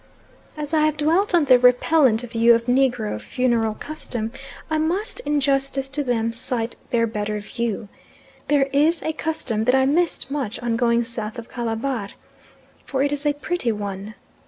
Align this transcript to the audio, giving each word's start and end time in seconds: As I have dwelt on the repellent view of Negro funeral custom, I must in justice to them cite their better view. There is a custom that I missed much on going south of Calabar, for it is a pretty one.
As 0.57 0.73
I 0.73 0.79
have 0.85 0.97
dwelt 0.97 1.35
on 1.35 1.45
the 1.45 1.59
repellent 1.59 2.21
view 2.21 2.55
of 2.55 2.65
Negro 2.65 3.21
funeral 3.21 3.75
custom, 3.75 4.31
I 4.67 4.79
must 4.79 5.19
in 5.19 5.39
justice 5.39 5.87
to 5.89 6.03
them 6.03 6.33
cite 6.33 6.75
their 6.89 7.05
better 7.05 7.39
view. 7.39 7.87
There 8.47 8.67
is 8.73 9.03
a 9.03 9.13
custom 9.13 9.65
that 9.65 9.75
I 9.75 9.85
missed 9.85 10.31
much 10.31 10.57
on 10.57 10.75
going 10.75 11.03
south 11.03 11.37
of 11.37 11.49
Calabar, 11.49 12.07
for 12.83 13.03
it 13.03 13.11
is 13.11 13.27
a 13.27 13.33
pretty 13.33 13.71
one. 13.71 14.15